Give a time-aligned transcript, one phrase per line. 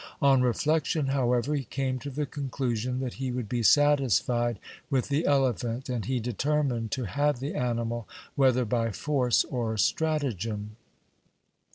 [0.19, 4.57] On reflection, however, he came to the conclusion that he would be satisfied
[4.89, 10.75] with the elephant, and he determined to have the animal whether by force or stratagem.